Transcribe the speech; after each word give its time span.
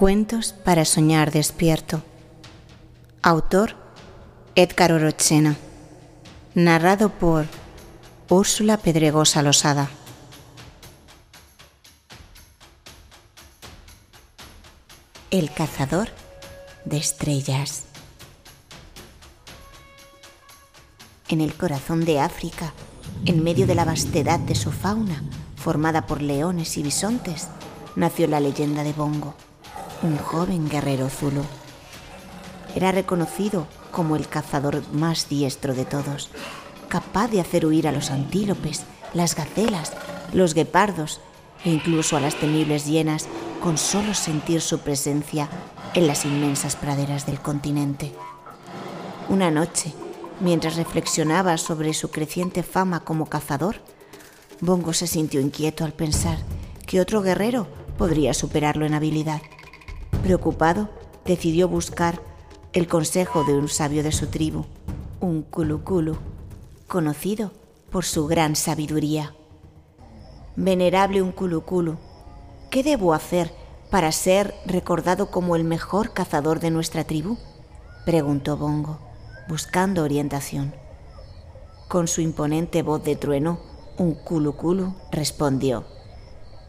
Cuentos 0.00 0.54
para 0.54 0.86
soñar 0.86 1.30
despierto. 1.30 2.02
Autor 3.20 3.76
Edgar 4.54 4.92
Orochena. 4.92 5.58
Narrado 6.54 7.10
por 7.10 7.44
Úrsula 8.30 8.78
Pedregosa 8.78 9.42
Losada. 9.42 9.90
El 15.30 15.52
cazador 15.52 16.08
de 16.86 16.96
estrellas. 16.96 17.82
En 21.28 21.42
el 21.42 21.54
corazón 21.54 22.06
de 22.06 22.20
África, 22.20 22.72
en 23.26 23.44
medio 23.44 23.66
de 23.66 23.74
la 23.74 23.84
vastedad 23.84 24.40
de 24.40 24.54
su 24.54 24.72
fauna, 24.72 25.22
formada 25.56 26.06
por 26.06 26.22
leones 26.22 26.78
y 26.78 26.82
bisontes, 26.82 27.48
nació 27.96 28.28
la 28.28 28.40
leyenda 28.40 28.82
de 28.82 28.94
Bongo 28.94 29.34
un 30.02 30.16
joven 30.18 30.68
guerrero 30.68 31.08
zulu. 31.08 31.42
Era 32.74 32.92
reconocido 32.92 33.66
como 33.90 34.16
el 34.16 34.28
cazador 34.28 34.82
más 34.92 35.28
diestro 35.28 35.74
de 35.74 35.84
todos, 35.84 36.30
capaz 36.88 37.28
de 37.28 37.40
hacer 37.40 37.66
huir 37.66 37.88
a 37.88 37.92
los 37.92 38.10
antílopes, 38.10 38.84
las 39.14 39.34
gacelas, 39.34 39.92
los 40.32 40.54
guepardos 40.54 41.20
e 41.64 41.70
incluso 41.70 42.16
a 42.16 42.20
las 42.20 42.36
temibles 42.36 42.86
hienas 42.86 43.26
con 43.62 43.76
solo 43.76 44.14
sentir 44.14 44.60
su 44.60 44.78
presencia 44.78 45.48
en 45.94 46.06
las 46.06 46.24
inmensas 46.24 46.76
praderas 46.76 47.26
del 47.26 47.40
continente. 47.40 48.12
Una 49.28 49.50
noche, 49.50 49.92
mientras 50.40 50.76
reflexionaba 50.76 51.58
sobre 51.58 51.92
su 51.92 52.10
creciente 52.10 52.62
fama 52.62 53.00
como 53.00 53.26
cazador, 53.26 53.76
Bongo 54.60 54.92
se 54.92 55.06
sintió 55.06 55.40
inquieto 55.40 55.84
al 55.84 55.92
pensar 55.92 56.38
que 56.86 57.00
otro 57.00 57.22
guerrero 57.22 57.66
podría 57.96 58.34
superarlo 58.34 58.84
en 58.84 58.94
habilidad. 58.94 59.40
Preocupado, 60.22 60.88
decidió 61.24 61.66
buscar 61.66 62.20
el 62.72 62.86
consejo 62.86 63.42
de 63.44 63.54
un 63.54 63.68
sabio 63.68 64.02
de 64.02 64.12
su 64.12 64.26
tribu, 64.26 64.66
un 65.20 65.42
Kulukulu, 65.42 66.16
conocido 66.86 67.52
por 67.90 68.04
su 68.04 68.26
gran 68.26 68.54
sabiduría. 68.54 69.34
Venerable 70.56 71.22
un 71.22 71.32
Kulukulu, 71.32 71.96
¿qué 72.70 72.82
debo 72.82 73.14
hacer 73.14 73.50
para 73.90 74.12
ser 74.12 74.54
recordado 74.66 75.30
como 75.30 75.56
el 75.56 75.64
mejor 75.64 76.12
cazador 76.12 76.60
de 76.60 76.70
nuestra 76.70 77.04
tribu? 77.04 77.38
preguntó 78.04 78.56
Bongo, 78.58 78.98
buscando 79.48 80.04
orientación. 80.04 80.74
Con 81.88 82.08
su 82.08 82.20
imponente 82.20 82.82
voz 82.82 83.02
de 83.02 83.16
trueno, 83.16 83.58
un 83.96 84.14
Kulukulu 84.14 84.94
respondió, 85.10 85.84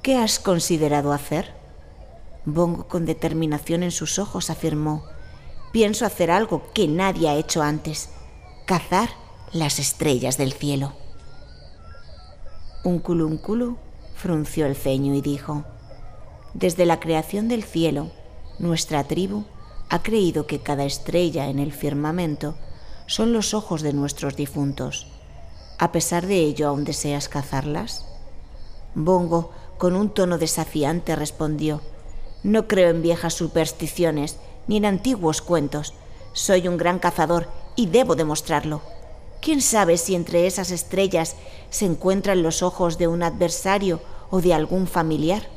¿Qué 0.00 0.16
has 0.16 0.38
considerado 0.38 1.12
hacer? 1.12 1.61
Bongo 2.44 2.88
con 2.88 3.06
determinación 3.06 3.82
en 3.82 3.92
sus 3.92 4.18
ojos 4.18 4.50
afirmó, 4.50 5.04
pienso 5.70 6.04
hacer 6.04 6.30
algo 6.30 6.62
que 6.74 6.88
nadie 6.88 7.28
ha 7.28 7.36
hecho 7.36 7.62
antes, 7.62 8.10
cazar 8.66 9.10
las 9.52 9.78
estrellas 9.78 10.38
del 10.38 10.52
cielo. 10.52 10.92
Un 12.84 12.98
culunculu 12.98 13.76
frunció 14.14 14.66
el 14.66 14.74
ceño 14.74 15.14
y 15.14 15.20
dijo, 15.20 15.64
desde 16.52 16.84
la 16.84 16.98
creación 16.98 17.48
del 17.48 17.62
cielo, 17.62 18.10
nuestra 18.58 19.04
tribu 19.04 19.44
ha 19.88 20.02
creído 20.02 20.46
que 20.46 20.60
cada 20.60 20.84
estrella 20.84 21.48
en 21.48 21.58
el 21.58 21.72
firmamento 21.72 22.56
son 23.06 23.32
los 23.32 23.54
ojos 23.54 23.82
de 23.82 23.92
nuestros 23.92 24.36
difuntos. 24.36 25.06
¿A 25.78 25.92
pesar 25.92 26.26
de 26.26 26.40
ello 26.40 26.68
aún 26.68 26.84
deseas 26.84 27.28
cazarlas? 27.28 28.04
Bongo, 28.94 29.50
con 29.78 29.94
un 29.94 30.10
tono 30.10 30.38
desafiante, 30.38 31.16
respondió, 31.16 31.80
no 32.42 32.66
creo 32.66 32.90
en 32.90 33.02
viejas 33.02 33.34
supersticiones 33.34 34.36
ni 34.66 34.76
en 34.76 34.84
antiguos 34.84 35.42
cuentos. 35.42 35.94
Soy 36.32 36.66
un 36.68 36.76
gran 36.76 36.98
cazador 36.98 37.48
y 37.76 37.86
debo 37.86 38.16
demostrarlo. 38.16 38.80
¿Quién 39.40 39.60
sabe 39.60 39.98
si 39.98 40.14
entre 40.14 40.46
esas 40.46 40.70
estrellas 40.70 41.36
se 41.70 41.84
encuentran 41.84 42.42
los 42.42 42.62
ojos 42.62 42.98
de 42.98 43.08
un 43.08 43.22
adversario 43.22 44.00
o 44.30 44.40
de 44.40 44.54
algún 44.54 44.86
familiar? 44.86 45.48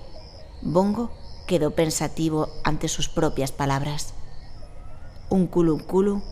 Bongo 0.62 1.12
quedó 1.48 1.72
pensativo 1.72 2.50
ante 2.64 2.88
sus 2.88 3.10
propias 3.10 3.52
palabras. 3.52 4.14
Un 5.30 5.48
culunculu, 5.48 6.24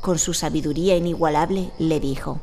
con 0.00 0.18
su 0.18 0.34
sabiduría 0.34 0.96
inigualable, 0.96 1.72
le 1.78 2.00
dijo, 2.00 2.40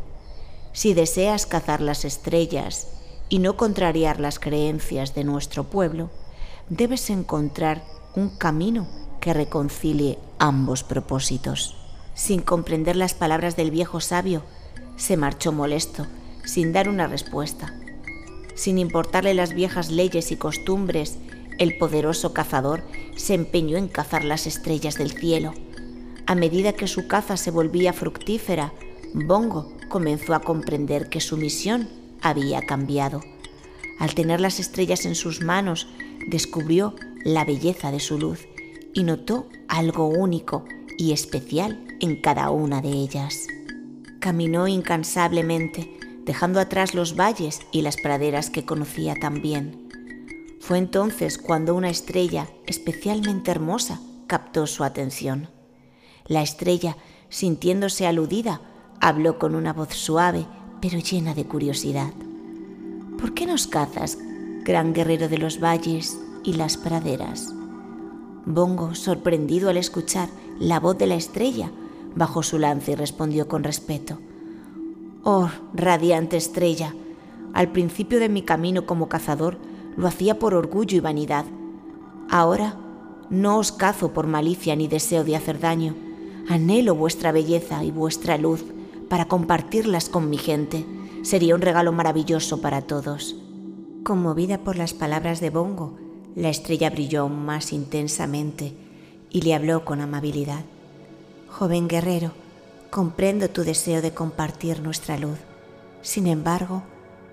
Si 0.74 0.94
deseas 0.94 1.46
cazar 1.46 1.82
las 1.82 2.06
estrellas 2.06 2.88
y 3.30 3.40
no 3.40 3.58
contrariar 3.58 4.20
las 4.20 4.40
creencias 4.40 5.16
de 5.16 5.24
nuestro 5.24 5.64
pueblo, 5.64 6.10
debes 6.70 7.10
encontrar 7.10 7.84
un 8.16 8.30
camino 8.30 8.88
que 9.22 9.34
reconcilie 9.34 10.18
ambos 10.40 10.84
propósitos. 10.84 11.76
Sin 12.14 12.42
comprender 12.42 12.96
las 12.96 13.14
palabras 13.14 13.56
del 13.56 13.72
viejo 13.72 14.00
sabio, 14.00 14.44
se 14.96 15.18
marchó 15.18 15.52
molesto, 15.52 16.08
sin 16.44 16.74
dar 16.74 16.90
una 16.90 17.08
respuesta. 17.08 17.74
Sin 18.56 18.80
importarle 18.80 19.34
las 19.34 19.54
viejas 19.54 19.92
leyes 19.92 20.32
y 20.32 20.36
costumbres, 20.36 21.18
el 21.60 21.78
poderoso 21.78 22.34
cazador 22.34 22.84
se 23.16 23.34
empeñó 23.34 23.78
en 23.78 23.88
cazar 23.88 24.24
las 24.24 24.48
estrellas 24.48 24.96
del 24.96 25.12
cielo. 25.12 25.54
A 26.26 26.36
medida 26.36 26.74
que 26.74 26.88
su 26.88 27.08
caza 27.08 27.38
se 27.38 27.52
volvía 27.52 27.94
fructífera, 27.94 28.74
Bongo 29.14 29.72
comenzó 29.88 30.34
a 30.34 30.42
comprender 30.42 31.10
que 31.10 31.22
su 31.22 31.38
misión 31.38 31.88
había 32.22 32.62
cambiado. 32.62 33.22
Al 34.00 34.14
tener 34.14 34.42
las 34.42 34.60
estrellas 34.60 35.06
en 35.06 35.16
sus 35.16 35.42
manos, 35.42 35.88
descubrió 36.28 36.96
la 37.24 37.46
belleza 37.46 37.92
de 37.92 38.00
su 38.00 38.18
luz 38.18 38.48
y 38.94 39.04
notó 39.04 39.48
algo 39.68 40.08
único 40.08 40.66
y 40.98 41.12
especial 41.12 41.86
en 42.00 42.22
cada 42.22 42.50
una 42.50 42.82
de 42.82 42.90
ellas. 42.90 43.48
Caminó 44.20 44.68
incansablemente, 44.68 45.98
dejando 46.26 46.60
atrás 46.60 46.94
los 46.96 47.16
valles 47.16 47.62
y 47.72 47.82
las 47.82 47.98
praderas 47.98 48.50
que 48.50 48.66
conocía 48.66 49.16
tan 49.16 49.42
bien. 49.42 49.88
Fue 50.60 50.78
entonces 50.78 51.38
cuando 51.38 51.76
una 51.76 51.90
estrella 51.90 52.48
especialmente 52.66 53.52
hermosa 53.52 54.02
captó 54.26 54.68
su 54.68 54.84
atención. 54.84 55.50
La 56.26 56.42
estrella, 56.42 56.98
sintiéndose 57.30 58.06
aludida, 58.06 58.62
habló 59.00 59.40
con 59.40 59.56
una 59.56 59.74
voz 59.74 59.94
suave 59.94 60.46
pero 60.82 61.00
llena 61.00 61.34
de 61.34 61.46
curiosidad. 61.46 62.14
¿Por 63.20 63.34
qué 63.34 63.46
nos 63.46 63.68
cazas, 63.68 64.18
gran 64.68 64.94
guerrero 64.94 65.30
de 65.30 65.38
los 65.38 65.62
valles 65.62 66.20
y 66.44 66.56
las 66.56 66.76
praderas. 66.76 67.54
Bongo, 68.46 68.96
sorprendido 68.96 69.70
al 69.70 69.78
escuchar 69.78 70.28
la 70.60 70.82
voz 70.82 70.98
de 70.98 71.08
la 71.08 71.16
estrella, 71.16 71.72
bajó 72.16 72.44
su 72.44 72.60
lanza 72.60 72.92
y 72.92 72.96
respondió 72.96 73.48
con 73.48 73.64
respeto. 73.64 74.20
Oh, 75.24 75.50
radiante 75.74 76.36
estrella, 76.36 76.94
al 77.54 77.72
principio 77.72 78.20
de 78.20 78.28
mi 78.28 78.42
camino 78.42 78.86
como 78.86 79.08
cazador 79.08 79.58
lo 79.96 80.06
hacía 80.06 80.38
por 80.38 80.54
orgullo 80.54 80.98
y 80.98 81.00
vanidad. 81.00 81.46
Ahora 82.30 82.76
no 83.30 83.60
os 83.60 83.72
cazo 83.72 84.12
por 84.12 84.28
malicia 84.28 84.76
ni 84.76 84.90
deseo 84.90 85.24
de 85.24 85.38
hacer 85.38 85.62
daño. 85.62 85.96
Anhelo 86.50 86.94
vuestra 86.94 87.32
belleza 87.32 87.86
y 87.86 87.92
vuestra 87.92 88.38
luz 88.38 88.66
para 89.10 89.30
compartirlas 89.30 90.10
con 90.10 90.30
mi 90.30 90.38
gente. 90.38 90.86
Sería 91.22 91.56
un 91.56 91.62
regalo 91.62 91.94
maravilloso 91.94 92.60
para 92.60 92.82
todos. 92.82 93.47
Conmovida 94.08 94.60
por 94.60 94.78
las 94.78 94.94
palabras 94.94 95.42
de 95.42 95.50
Bongo, 95.50 95.98
la 96.34 96.48
estrella 96.48 96.90
brilló 96.90 97.28
más 97.28 97.74
intensamente 97.74 98.74
y 99.30 99.42
le 99.42 99.54
habló 99.54 99.84
con 99.84 100.00
amabilidad. 100.00 100.64
Joven 101.50 101.90
guerrero, 101.90 102.32
comprendo 102.90 103.50
tu 103.50 103.66
deseo 103.66 104.02
de 104.02 104.14
compartir 104.14 104.80
nuestra 104.80 105.18
luz. 105.18 105.40
Sin 106.04 106.28
embargo, 106.28 106.84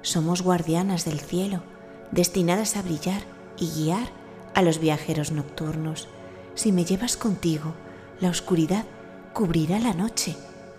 somos 0.02 0.42
guardianas 0.42 1.04
del 1.04 1.20
cielo, 1.20 1.62
destinadas 2.10 2.76
a 2.76 2.82
brillar 2.82 3.22
y 3.56 3.70
guiar 3.70 4.08
a 4.56 4.60
los 4.62 4.80
viajeros 4.80 5.30
nocturnos. 5.30 6.08
Si 6.56 6.72
me 6.72 6.84
llevas 6.84 7.16
contigo, 7.16 7.72
la 8.18 8.30
oscuridad 8.30 8.84
cubrirá 9.32 9.78
la 9.78 9.94
noche 9.94 10.34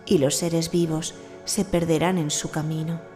y 0.05 0.17
los 0.17 0.35
seres 0.35 0.71
vivos 0.71 1.15
se 1.45 1.63
perderán 1.63 2.17
en 2.17 2.31
su 2.31 2.51
camino. 2.51 3.14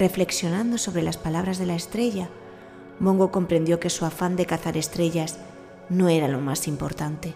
Reflexionando 0.00 0.78
sobre 0.78 1.02
las 1.02 1.18
palabras 1.18 1.58
de 1.58 1.66
la 1.66 1.74
estrella, 1.74 2.30
Mongo 3.00 3.30
comprendió 3.30 3.80
que 3.80 3.90
su 3.90 4.06
afán 4.06 4.34
de 4.34 4.46
cazar 4.46 4.78
estrellas 4.78 5.38
no 5.90 6.08
era 6.08 6.26
lo 6.26 6.40
más 6.40 6.68
importante. 6.68 7.34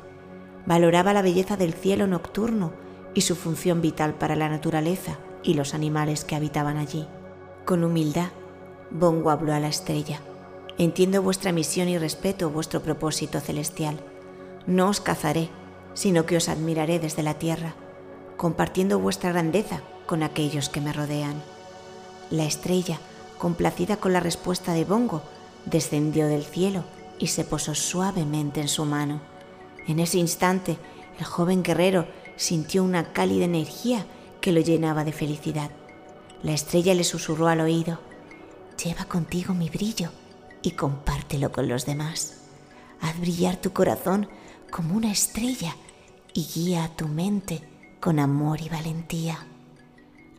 Valoraba 0.65 1.13
la 1.13 1.21
belleza 1.21 1.59
del 1.59 1.75
cielo 1.75 2.07
nocturno 2.07 2.73
y 3.13 3.21
su 3.21 3.37
función 3.37 3.83
vital 3.83 4.15
para 4.15 4.35
la 4.35 4.49
naturaleza 4.49 5.19
y 5.43 5.53
los 5.53 5.75
animales 5.75 6.25
que 6.25 6.37
habitaban 6.37 6.79
allí. 6.79 7.07
Con 7.67 7.85
humildad, 7.85 8.31
Bongo 8.91 9.29
habló 9.29 9.53
a 9.53 9.61
la 9.61 9.69
estrella. 9.69 10.21
Entiendo 10.79 11.21
vuestra 11.21 11.53
misión 11.53 11.91
y 11.91 11.99
respeto 11.99 12.49
vuestro 12.49 12.81
propósito 12.81 13.41
celestial. 13.41 14.01
No 14.67 14.89
os 14.89 15.03
cazaré, 15.03 15.51
sino 15.93 16.25
que 16.25 16.39
os 16.39 16.49
admiraré 16.49 16.99
desde 16.99 17.23
la 17.23 17.35
tierra, 17.35 17.75
compartiendo 18.39 18.99
vuestra 18.99 19.33
grandeza 19.33 19.83
con 20.07 20.23
aquellos 20.23 20.71
que 20.71 20.81
me 20.81 20.95
rodean. 20.95 21.43
La 22.31 22.45
estrella, 22.45 22.99
complacida 23.39 23.97
con 23.97 24.13
la 24.13 24.21
respuesta 24.21 24.73
de 24.73 24.85
Bongo, 24.85 25.23
descendió 25.67 26.27
del 26.27 26.45
cielo 26.45 26.85
y 27.19 27.29
se 27.29 27.45
posó 27.45 27.75
suavemente 27.75 28.61
en 28.61 28.69
su 28.69 28.85
mano. 28.85 29.21
En 29.87 30.01
ese 30.01 30.19
instante, 30.19 30.79
el 31.19 31.25
joven 31.25 31.63
guerrero 31.63 32.07
sintió 32.37 32.83
una 32.83 33.13
cálida 33.13 33.45
energía 33.45 34.07
que 34.41 34.53
lo 34.53 34.61
llenaba 34.61 35.05
de 35.05 35.13
felicidad. 35.13 35.71
La 36.43 36.53
estrella 36.53 36.95
le 36.95 37.05
susurró 37.05 37.49
al 37.49 37.61
oído, 37.61 37.99
Lleva 38.83 39.05
contigo 39.05 39.55
mi 39.55 39.71
brillo 39.71 40.11
y 40.63 40.73
compártelo 40.73 41.53
con 41.53 41.69
los 41.69 41.87
demás. 41.87 42.41
Haz 43.01 43.19
brillar 43.21 43.57
tu 43.57 43.73
corazón 43.73 44.29
como 44.71 44.97
una 44.97 45.13
estrella 45.13 45.77
y 46.33 46.45
guía 46.45 46.85
a 46.85 46.89
tu 46.89 47.07
mente 47.07 47.63
con 48.01 48.19
amor 48.19 48.61
y 48.61 48.69
valentía. 48.69 49.47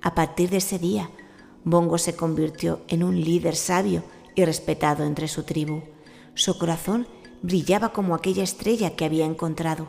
A 0.02 0.14
partir 0.14 0.50
de 0.50 0.58
ese 0.58 0.78
día, 0.78 1.10
Bongo 1.66 1.98
se 1.98 2.16
convirtió 2.16 2.82
en 2.88 3.04
un 3.04 3.20
líder 3.20 3.56
sabio 3.56 4.04
y 4.36 4.46
respetado 4.46 5.04
entre 5.04 5.28
su 5.28 5.44
tribu. 5.44 5.82
Su 6.36 6.60
corazón 6.60 7.08
brillaba 7.42 7.90
como 7.90 8.14
aquella 8.14 8.44
estrella 8.44 8.96
que 8.96 9.04
había 9.04 9.26
encontrado 9.26 9.88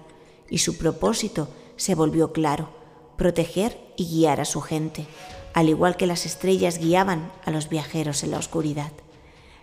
y 0.49 0.59
su 0.59 0.79
propósito 0.79 1.49
se 1.77 1.95
volvió 1.95 2.33
claro, 2.33 2.71
proteger 3.19 3.79
y 3.97 4.07
guiar 4.07 4.41
a 4.41 4.47
su 4.47 4.63
gente, 4.63 5.07
al 5.53 5.69
igual 5.69 5.99
que 5.99 6.07
las 6.07 6.25
estrellas 6.25 6.79
guiaban 6.79 7.31
a 7.45 7.51
los 7.51 7.69
viajeros 7.69 8.23
en 8.23 8.31
la 8.31 8.39
oscuridad. 8.39 8.93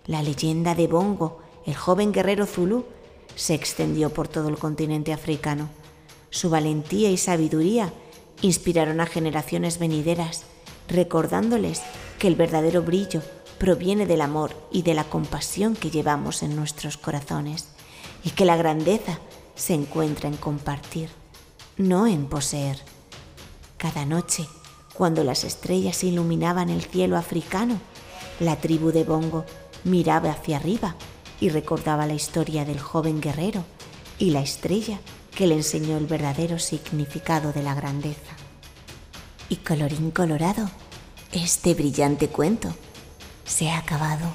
La 0.05 0.21
leyenda 0.21 0.75
de 0.75 0.85
Bongo, 0.85 1.39
el 1.65 1.75
joven 1.75 2.11
guerrero 2.11 2.45
Zulu, 2.45 2.85
se 3.35 3.55
extendió 3.55 4.11
por 4.11 4.27
todo 4.27 4.49
el 4.49 4.57
continente 4.57 5.13
africano. 5.13 5.69
Su 6.29 6.51
valentía 6.51 7.09
y 7.09 7.17
sabiduría 7.17 7.91
inspiraron 8.41 8.99
a 9.01 9.07
generaciones 9.07 9.79
venideras, 9.79 10.45
recordándoles 10.87 11.81
que 12.19 12.27
el 12.27 12.35
verdadero 12.35 12.81
brillo 12.81 13.21
proviene 13.57 14.05
del 14.05 14.21
amor 14.21 14.51
y 14.71 14.81
de 14.81 14.93
la 14.93 15.03
compasión 15.05 15.75
que 15.75 15.89
llevamos 15.89 16.43
en 16.43 16.55
nuestros 16.55 16.97
corazones 16.97 17.69
y 18.23 18.31
que 18.31 18.45
la 18.45 18.57
grandeza 18.57 19.19
se 19.55 19.73
encuentra 19.73 20.29
en 20.29 20.37
compartir, 20.37 21.09
no 21.77 22.07
en 22.07 22.25
poseer. 22.25 22.77
Cada 23.77 24.05
noche, 24.05 24.47
cuando 24.93 25.23
las 25.23 25.43
estrellas 25.43 26.03
iluminaban 26.03 26.69
el 26.69 26.81
cielo 26.81 27.17
africano, 27.17 27.79
la 28.39 28.55
tribu 28.57 28.91
de 28.91 29.03
Bongo 29.03 29.45
miraba 29.83 30.31
hacia 30.31 30.57
arriba 30.57 30.95
y 31.39 31.49
recordaba 31.49 32.05
la 32.05 32.13
historia 32.13 32.65
del 32.65 32.79
joven 32.79 33.21
guerrero 33.21 33.63
y 34.17 34.31
la 34.31 34.41
estrella 34.41 34.99
que 35.35 35.47
le 35.47 35.55
enseñó 35.55 35.97
el 35.97 36.05
verdadero 36.05 36.59
significado 36.59 37.51
de 37.53 37.63
la 37.63 37.73
grandeza. 37.73 38.42
Y 39.49 39.57
colorín 39.57 40.11
colorado, 40.11 40.69
este 41.31 41.73
brillante 41.73 42.27
cuento 42.27 42.73
se 43.45 43.69
ha 43.69 43.77
acabado. 43.77 44.25